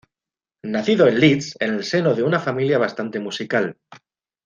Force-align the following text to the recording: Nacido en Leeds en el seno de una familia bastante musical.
Nacido 0.63 1.05
en 1.07 1.19
Leeds 1.19 1.57
en 1.59 1.75
el 1.75 1.83
seno 1.83 2.15
de 2.15 2.23
una 2.23 2.39
familia 2.39 2.79
bastante 2.79 3.19
musical. 3.19 3.77